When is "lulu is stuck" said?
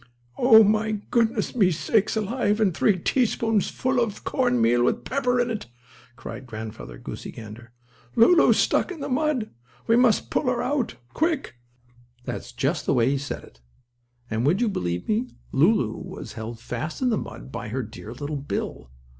8.15-8.89